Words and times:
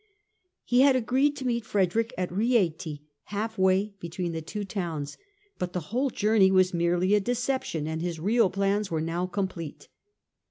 He 0.65 0.81
had 0.81 0.95
agreed 0.95 1.35
to 1.35 1.45
meet 1.45 1.63
Frederick 1.63 2.11
at 2.17 2.31
Rieti, 2.31 3.03
half 3.25 3.55
way 3.59 3.93
between 3.99 4.31
the 4.31 4.41
two 4.41 4.65
towns: 4.65 5.15
but 5.59 5.73
the 5.73 5.79
whole 5.93 6.09
journey 6.09 6.49
was 6.49 6.73
merely 6.73 7.13
a 7.13 7.19
deception, 7.19 7.87
and 7.87 8.01
his 8.01 8.19
real 8.19 8.49
plans 8.49 8.89
were 8.89 8.99
now 8.99 9.27
complete. 9.27 9.89